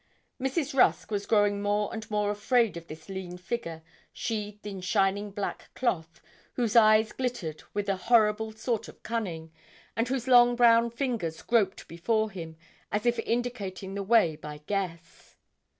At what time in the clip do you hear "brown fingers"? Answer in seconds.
10.55-11.43